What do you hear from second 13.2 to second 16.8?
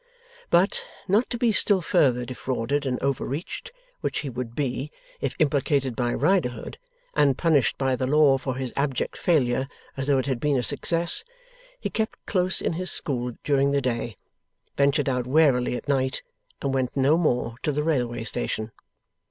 during the day, ventured out warily at night, and